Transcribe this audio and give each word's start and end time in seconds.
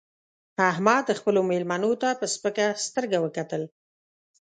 احمد 0.69 1.05
خپلو 1.19 1.39
مېلمنو 1.51 1.91
ته 2.01 2.09
په 2.19 2.25
سپکه 2.33 2.67
سترګه 2.87 3.17
وکتل 3.21 3.63